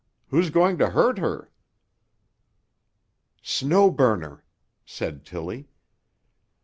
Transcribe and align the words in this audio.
Who's 0.29 0.49
going 0.49 0.79
to 0.79 0.89
hurt 0.89 1.19
her?" 1.19 1.51
"Snow 3.43 3.91
Burner," 3.91 4.43
said 4.83 5.23
Tilly. 5.23 5.69